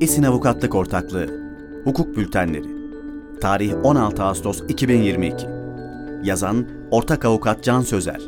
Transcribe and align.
Esin 0.00 0.22
Avukatlık 0.22 0.74
Ortaklığı. 0.74 1.50
Hukuk 1.84 2.16
Bültenleri. 2.16 2.66
Tarih 3.40 3.84
16 3.84 4.24
Ağustos 4.24 4.62
2022 4.68 5.46
Yazan 6.22 6.68
Ortak 6.90 7.24
Avukat 7.24 7.64
Can 7.64 7.80
Sözer. 7.80 8.20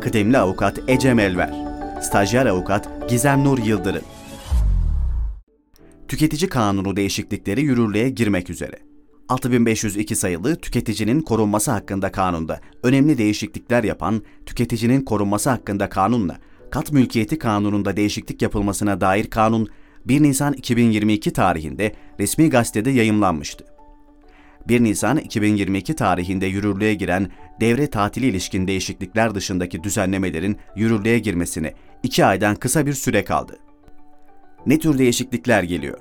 Kıdemli 0.00 0.38
Avukat 0.38 0.78
Ecem 0.88 1.18
Elver 1.18 1.54
Stajyer 2.02 2.46
Avukat 2.46 3.10
Gizem 3.10 3.44
Nur 3.44 3.58
Yıldırım. 3.58 4.02
Tüketici 6.08 6.48
Kanunu 6.48 6.96
değişiklikleri 6.96 7.62
yürürlüğe 7.62 8.08
girmek 8.08 8.50
üzere. 8.50 8.78
6502 9.28 10.16
sayılı 10.16 10.56
Tüketicinin 10.56 11.20
Korunması 11.20 11.70
Hakkında 11.70 12.12
Kanunda 12.12 12.60
önemli 12.82 13.18
değişiklikler 13.18 13.84
yapan 13.84 14.22
Tüketicinin 14.46 15.00
Korunması 15.00 15.50
Hakkında 15.50 15.88
Kanunla 15.88 16.38
Kat 16.70 16.92
Mülkiyeti 16.92 17.38
Kanunu'nda 17.38 17.96
değişiklik 17.96 18.42
yapılmasına 18.42 19.00
dair 19.00 19.30
kanun 19.30 19.68
1 20.06 20.22
Nisan 20.22 20.52
2022 20.52 21.32
tarihinde 21.32 21.92
resmi 22.20 22.50
gazetede 22.50 22.90
yayımlanmıştı. 22.90 23.64
1 24.68 24.84
Nisan 24.84 25.16
2022 25.16 25.94
tarihinde 25.96 26.46
yürürlüğe 26.46 26.94
giren 26.94 27.30
devre 27.60 27.90
tatili 27.90 28.26
ilişkin 28.26 28.66
değişiklikler 28.66 29.34
dışındaki 29.34 29.84
düzenlemelerin 29.84 30.58
yürürlüğe 30.76 31.18
girmesine 31.18 31.74
2 32.02 32.24
aydan 32.24 32.54
kısa 32.54 32.86
bir 32.86 32.92
süre 32.92 33.24
kaldı. 33.24 33.58
Ne 34.66 34.78
tür 34.78 34.98
değişiklikler 34.98 35.62
geliyor? 35.62 35.98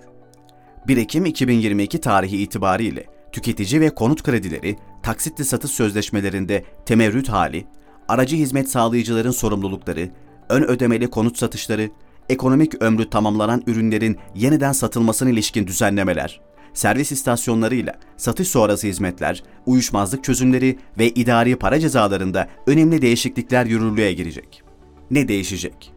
1 0.88 0.98
Ekim 0.98 1.26
2022 1.26 2.02
tarihi 2.02 2.38
itibariyle 2.38 3.06
tüketici 3.32 3.82
ve 3.82 3.90
konut 3.90 4.24
kredileri, 4.24 4.76
taksitli 5.04 5.46
satış 5.46 5.72
sözleşmelerinde 5.72 6.64
temerrüt 6.86 7.30
hali, 7.30 7.66
aracı 8.08 8.36
hizmet 8.36 8.70
sağlayıcıların 8.70 9.32
sorumlulukları, 9.32 10.10
ön 10.50 10.64
ödemeli 10.64 11.10
konut 11.10 11.38
satışları, 11.38 11.90
ekonomik 12.30 12.82
ömrü 12.82 13.10
tamamlanan 13.10 13.64
ürünlerin 13.68 14.18
yeniden 14.36 14.72
satılmasına 14.72 15.30
ilişkin 15.30 15.68
düzenlemeler, 15.68 16.42
servis 16.74 17.12
istasyonlarıyla 17.12 17.94
satış 18.18 18.48
sonrası 18.48 18.88
hizmetler, 18.88 19.44
uyuşmazlık 19.66 20.24
çözümleri 20.24 20.78
ve 21.00 21.10
idari 21.10 21.56
para 21.56 21.80
cezalarında 21.80 22.48
önemli 22.68 23.02
değişiklikler 23.02 23.66
yürürlüğe 23.66 24.14
girecek. 24.14 24.64
Ne 25.12 25.28
değişecek? 25.28 25.94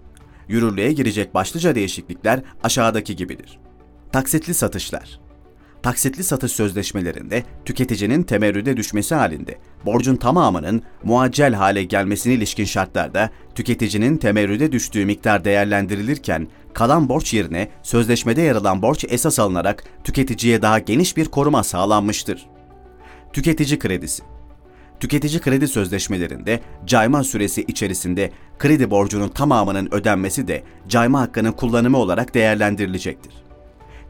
Yürürlüğe 0.48 0.92
girecek 0.92 1.34
başlıca 1.34 1.74
değişiklikler 1.74 2.40
aşağıdaki 2.62 3.16
gibidir. 3.16 3.58
Taksitli 4.12 4.54
satışlar. 4.54 5.25
Taksitli 5.86 6.24
satış 6.24 6.52
sözleşmelerinde 6.52 7.44
tüketicinin 7.64 8.22
temerrüde 8.22 8.76
düşmesi 8.76 9.14
halinde 9.14 9.58
borcun 9.84 10.16
tamamının 10.16 10.82
muaccel 11.04 11.54
hale 11.54 11.84
gelmesine 11.84 12.34
ilişkin 12.34 12.64
şartlarda 12.64 13.30
tüketicinin 13.54 14.16
temerrüde 14.16 14.72
düştüğü 14.72 15.04
miktar 15.04 15.44
değerlendirilirken 15.44 16.48
kalan 16.74 17.08
borç 17.08 17.34
yerine 17.34 17.68
sözleşmede 17.82 18.42
yer 18.42 18.56
alan 18.56 18.82
borç 18.82 19.04
esas 19.08 19.38
alınarak 19.38 19.84
tüketiciye 20.04 20.62
daha 20.62 20.78
geniş 20.78 21.16
bir 21.16 21.26
koruma 21.26 21.64
sağlanmıştır. 21.64 22.46
Tüketici 23.32 23.78
kredisi 23.78 24.22
Tüketici 25.00 25.40
kredi 25.40 25.68
sözleşmelerinde 25.68 26.60
cayma 26.86 27.24
süresi 27.24 27.62
içerisinde 27.62 28.30
kredi 28.58 28.90
borcunun 28.90 29.28
tamamının 29.28 29.88
ödenmesi 29.94 30.48
de 30.48 30.62
cayma 30.88 31.20
hakkının 31.20 31.52
kullanımı 31.52 31.98
olarak 31.98 32.34
değerlendirilecektir. 32.34 33.45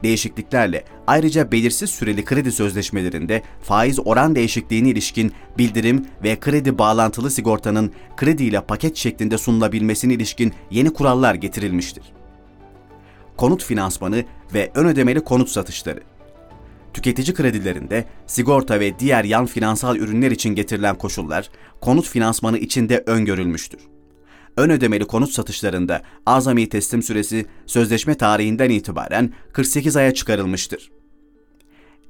Değişikliklerle 0.02 0.84
ayrıca 1.06 1.52
belirsiz 1.52 1.90
süreli 1.90 2.24
kredi 2.24 2.52
sözleşmelerinde 2.52 3.42
faiz 3.62 3.98
oran 4.06 4.34
değişikliğine 4.34 4.88
ilişkin 4.88 5.32
bildirim 5.58 6.06
ve 6.22 6.40
kredi 6.40 6.78
bağlantılı 6.78 7.30
sigortanın 7.30 7.92
kredi 8.16 8.44
ile 8.44 8.60
paket 8.60 8.96
şeklinde 8.96 9.38
sunulabilmesine 9.38 10.14
ilişkin 10.14 10.52
yeni 10.70 10.92
kurallar 10.92 11.34
getirilmiştir. 11.34 12.04
Konut 13.36 13.64
finansmanı 13.64 14.24
ve 14.54 14.70
ön 14.74 14.86
ödemeli 14.86 15.20
konut 15.20 15.48
satışları 15.48 16.00
Tüketici 16.96 17.34
kredilerinde 17.34 18.04
sigorta 18.26 18.80
ve 18.80 18.98
diğer 18.98 19.24
yan 19.24 19.46
finansal 19.46 19.96
ürünler 19.96 20.30
için 20.30 20.54
getirilen 20.54 20.98
koşullar 20.98 21.50
konut 21.80 22.08
finansmanı 22.08 22.58
içinde 22.58 23.02
öngörülmüştür. 23.06 23.95
Ön 24.56 24.70
ödemeli 24.70 25.04
konut 25.04 25.30
satışlarında 25.30 26.02
azami 26.26 26.68
teslim 26.68 27.02
süresi 27.02 27.46
sözleşme 27.66 28.14
tarihinden 28.14 28.70
itibaren 28.70 29.32
48 29.52 29.96
aya 29.96 30.14
çıkarılmıştır. 30.14 30.90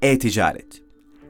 E-ticaret 0.01 0.81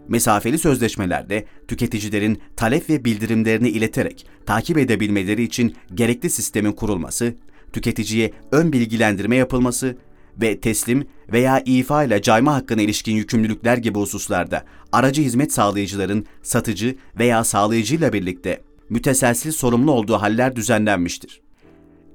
Mesafeli 0.07 0.57
sözleşmelerde 0.57 1.45
tüketicilerin 1.67 2.41
talep 2.55 2.89
ve 2.89 3.05
bildirimlerini 3.05 3.69
ileterek 3.69 4.27
takip 4.45 4.77
edebilmeleri 4.77 5.43
için 5.43 5.75
gerekli 5.93 6.29
sistemin 6.29 6.71
kurulması, 6.71 7.35
tüketiciye 7.73 8.31
ön 8.51 8.73
bilgilendirme 8.73 9.35
yapılması 9.35 9.97
ve 10.41 10.59
teslim 10.59 11.07
veya 11.31 11.61
ifa 11.65 12.03
ile 12.03 12.21
cayma 12.21 12.55
hakkına 12.55 12.81
ilişkin 12.81 13.15
yükümlülükler 13.15 13.77
gibi 13.77 13.99
hususlarda 13.99 14.63
aracı 14.91 15.21
hizmet 15.21 15.53
sağlayıcıların 15.53 16.25
satıcı 16.43 16.95
veya 17.19 17.43
sağlayıcıyla 17.43 18.13
birlikte 18.13 18.66
müteselsiz 18.89 19.55
sorumlu 19.55 19.91
olduğu 19.91 20.13
haller 20.13 20.55
düzenlenmiştir. 20.55 21.41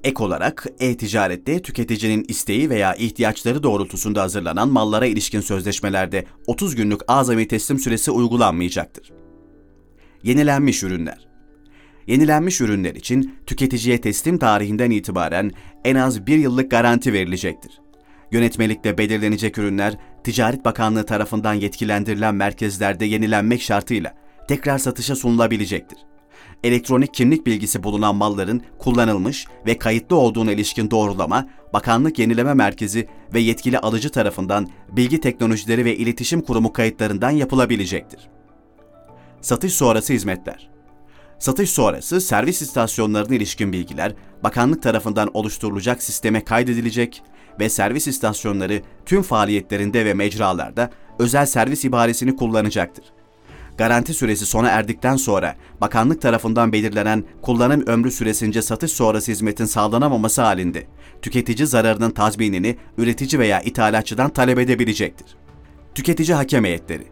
Ek 0.03 0.23
olarak 0.23 0.67
e-ticarette 0.79 1.61
tüketicinin 1.61 2.25
isteği 2.27 2.69
veya 2.69 2.95
ihtiyaçları 2.95 3.63
doğrultusunda 3.63 4.21
hazırlanan 4.21 4.69
mallara 4.69 5.05
ilişkin 5.05 5.41
sözleşmelerde 5.41 6.25
30 6.47 6.75
günlük 6.75 7.01
azami 7.07 7.47
teslim 7.47 7.79
süresi 7.79 8.11
uygulanmayacaktır. 8.11 9.11
Yenilenmiş 10.23 10.83
ürünler 10.83 11.27
Yenilenmiş 12.07 12.61
ürünler 12.61 12.95
için 12.95 13.35
tüketiciye 13.45 14.01
teslim 14.01 14.37
tarihinden 14.37 14.91
itibaren 14.91 15.51
en 15.85 15.95
az 15.95 16.27
bir 16.27 16.37
yıllık 16.37 16.71
garanti 16.71 17.13
verilecektir. 17.13 17.71
Yönetmelikte 18.31 18.97
belirlenecek 18.97 19.57
ürünler, 19.57 19.97
Ticaret 20.23 20.65
Bakanlığı 20.65 21.05
tarafından 21.05 21.53
yetkilendirilen 21.53 22.35
merkezlerde 22.35 23.05
yenilenmek 23.05 23.61
şartıyla 23.61 24.15
tekrar 24.47 24.77
satışa 24.77 25.15
sunulabilecektir. 25.15 25.97
Elektronik 26.63 27.13
kimlik 27.13 27.45
bilgisi 27.45 27.83
bulunan 27.83 28.15
malların 28.15 28.61
kullanılmış 28.79 29.47
ve 29.65 29.77
kayıtlı 29.77 30.15
olduğuna 30.15 30.51
ilişkin 30.51 30.91
doğrulama, 30.91 31.47
Bakanlık 31.73 32.19
Yenileme 32.19 32.53
Merkezi 32.53 33.07
ve 33.33 33.39
yetkili 33.39 33.79
alıcı 33.79 34.09
tarafından 34.09 34.69
Bilgi 34.91 35.21
Teknolojileri 35.21 35.85
ve 35.85 35.95
İletişim 35.95 36.41
Kurumu 36.41 36.73
kayıtlarından 36.73 37.31
yapılabilecektir. 37.31 38.29
Satış 39.41 39.73
sonrası 39.73 40.13
hizmetler 40.13 40.69
Satış 41.39 41.69
sonrası 41.69 42.21
servis 42.21 42.61
istasyonlarına 42.61 43.35
ilişkin 43.35 43.73
bilgiler 43.73 44.13
bakanlık 44.43 44.83
tarafından 44.83 45.29
oluşturulacak 45.33 46.03
sisteme 46.03 46.43
kaydedilecek 46.43 47.23
ve 47.59 47.69
servis 47.69 48.07
istasyonları 48.07 48.81
tüm 49.05 49.21
faaliyetlerinde 49.21 50.05
ve 50.05 50.13
mecralarda 50.13 50.89
özel 51.19 51.45
servis 51.45 51.85
ibaresini 51.85 52.35
kullanacaktır. 52.35 53.05
Garanti 53.77 54.13
süresi 54.13 54.45
sona 54.45 54.69
erdikten 54.69 55.15
sonra 55.15 55.55
bakanlık 55.81 56.21
tarafından 56.21 56.73
belirlenen 56.73 57.23
kullanım 57.41 57.83
ömrü 57.87 58.11
süresince 58.11 58.61
satış 58.61 58.91
sonrası 58.91 59.31
hizmetin 59.31 59.65
sağlanamaması 59.65 60.41
halinde 60.41 60.87
tüketici 61.21 61.67
zararının 61.67 62.11
tazminini 62.11 62.77
üretici 62.97 63.39
veya 63.39 63.61
ithalatçıdan 63.61 64.29
talep 64.29 64.59
edebilecektir. 64.59 65.35
Tüketici 65.95 66.35
hakem 66.35 66.65
heyetleri 66.65 67.03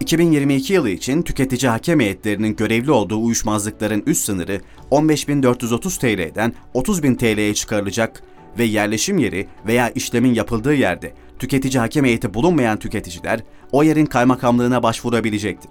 2022 0.00 0.72
yılı 0.72 0.90
için 0.90 1.22
tüketici 1.22 1.70
hakem 1.70 2.00
heyetlerinin 2.00 2.56
görevli 2.56 2.90
olduğu 2.90 3.22
uyuşmazlıkların 3.22 4.02
üst 4.06 4.24
sınırı 4.24 4.60
15.430 4.90 5.98
TL'den 6.00 6.54
30.000 6.74 7.16
TL'ye 7.16 7.54
çıkarılacak 7.54 8.22
ve 8.58 8.64
yerleşim 8.64 9.18
yeri 9.18 9.46
veya 9.66 9.90
işlemin 9.90 10.34
yapıldığı 10.34 10.74
yerde 10.74 11.14
tüketici 11.42 11.78
hakem 11.78 12.04
heyeti 12.04 12.34
bulunmayan 12.34 12.78
tüketiciler 12.78 13.40
o 13.72 13.82
yerin 13.82 14.06
kaymakamlığına 14.06 14.82
başvurabilecektir. 14.82 15.70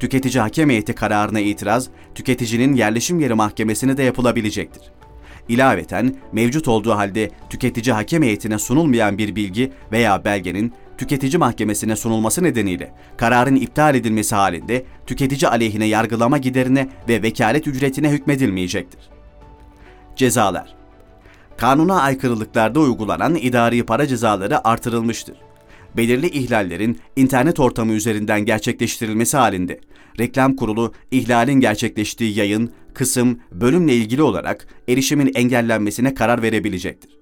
Tüketici 0.00 0.40
hakem 0.40 0.70
heyeti 0.70 0.92
kararına 0.92 1.40
itiraz, 1.40 1.88
tüketicinin 2.14 2.74
yerleşim 2.74 3.20
yeri 3.20 3.34
mahkemesine 3.34 3.96
de 3.96 4.02
yapılabilecektir. 4.02 4.82
İlaveten 5.48 6.16
mevcut 6.32 6.68
olduğu 6.68 6.90
halde 6.90 7.30
tüketici 7.50 7.92
hakem 7.92 8.22
heyetine 8.22 8.58
sunulmayan 8.58 9.18
bir 9.18 9.36
bilgi 9.36 9.72
veya 9.92 10.24
belgenin 10.24 10.72
tüketici 10.98 11.38
mahkemesine 11.38 11.96
sunulması 11.96 12.42
nedeniyle 12.42 12.92
kararın 13.16 13.56
iptal 13.56 13.94
edilmesi 13.94 14.34
halinde 14.34 14.84
tüketici 15.06 15.48
aleyhine 15.48 15.86
yargılama 15.86 16.38
giderine 16.38 16.88
ve 17.08 17.22
vekalet 17.22 17.66
ücretine 17.66 18.10
hükmedilmeyecektir. 18.10 19.10
Cezalar 20.16 20.75
Kanuna 21.58 22.00
aykırılıklarda 22.00 22.80
uygulanan 22.80 23.34
idari 23.34 23.86
para 23.86 24.06
cezaları 24.06 24.68
artırılmıştır. 24.68 25.36
Belirli 25.96 26.28
ihlallerin 26.28 26.98
internet 27.16 27.60
ortamı 27.60 27.92
üzerinden 27.92 28.40
gerçekleştirilmesi 28.40 29.36
halinde 29.36 29.80
reklam 30.18 30.56
kurulu 30.56 30.92
ihlalin 31.10 31.60
gerçekleştiği 31.60 32.38
yayın, 32.38 32.70
kısım, 32.94 33.40
bölümle 33.52 33.94
ilgili 33.96 34.22
olarak 34.22 34.66
erişimin 34.88 35.32
engellenmesine 35.34 36.14
karar 36.14 36.42
verebilecektir. 36.42 37.16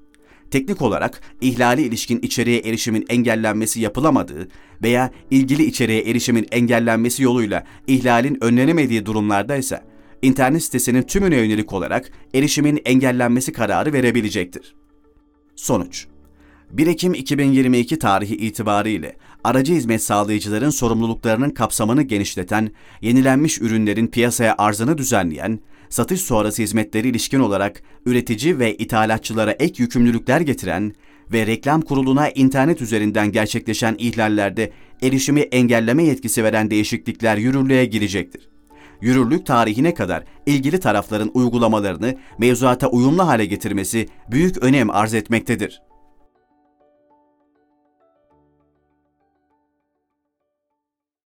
Teknik 0.50 0.82
olarak 0.82 1.20
ihlali 1.40 1.82
ilişkin 1.82 2.18
içeriğe 2.22 2.58
erişimin 2.58 3.06
engellenmesi 3.08 3.80
yapılamadığı 3.80 4.48
veya 4.82 5.10
ilgili 5.30 5.64
içeriğe 5.64 6.00
erişimin 6.00 6.46
engellenmesi 6.50 7.22
yoluyla 7.22 7.64
ihlalin 7.86 8.38
önlenemediği 8.40 9.06
durumlarda 9.06 9.56
ise 9.56 9.80
internet 10.24 10.62
sitesinin 10.62 11.02
tümüne 11.02 11.36
yönelik 11.36 11.72
olarak 11.72 12.10
erişimin 12.34 12.80
engellenmesi 12.84 13.52
kararı 13.52 13.92
verebilecektir. 13.92 14.74
Sonuç 15.56 16.06
1 16.70 16.86
Ekim 16.86 17.14
2022 17.14 17.98
tarihi 17.98 18.36
itibariyle 18.36 19.16
aracı 19.44 19.72
hizmet 19.72 20.02
sağlayıcıların 20.02 20.70
sorumluluklarının 20.70 21.50
kapsamını 21.50 22.02
genişleten, 22.02 22.70
yenilenmiş 23.00 23.60
ürünlerin 23.60 24.06
piyasaya 24.06 24.54
arzını 24.58 24.98
düzenleyen, 24.98 25.60
satış 25.88 26.20
sonrası 26.20 26.62
hizmetleri 26.62 27.08
ilişkin 27.08 27.40
olarak 27.40 27.82
üretici 28.06 28.58
ve 28.58 28.76
ithalatçılara 28.76 29.50
ek 29.50 29.82
yükümlülükler 29.82 30.40
getiren 30.40 30.94
ve 31.32 31.46
reklam 31.46 31.80
kuruluna 31.80 32.28
internet 32.28 32.82
üzerinden 32.82 33.32
gerçekleşen 33.32 33.94
ihlallerde 33.98 34.72
erişimi 35.02 35.40
engelleme 35.40 36.04
yetkisi 36.04 36.44
veren 36.44 36.70
değişiklikler 36.70 37.36
yürürlüğe 37.36 37.84
girecektir. 37.84 38.53
Yürürlük 39.00 39.46
tarihine 39.46 39.94
kadar 39.94 40.24
ilgili 40.46 40.80
tarafların 40.80 41.30
uygulamalarını 41.34 42.14
mevzuata 42.38 42.88
uyumlu 42.88 43.26
hale 43.26 43.46
getirmesi 43.46 44.08
büyük 44.30 44.62
önem 44.62 44.90
arz 44.90 45.14
etmektedir. 45.14 45.82